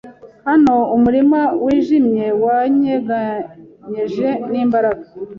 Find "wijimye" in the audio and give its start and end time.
1.63-2.25